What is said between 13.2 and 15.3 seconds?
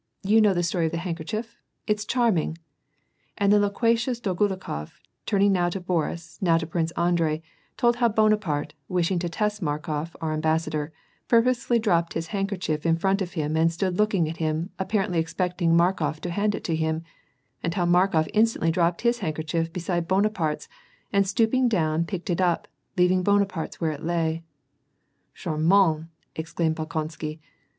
of him and stood looking at him apparently